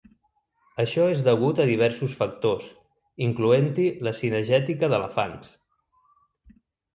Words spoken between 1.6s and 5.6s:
a diversos factors, incloent-hi la cinegètica d'elefants.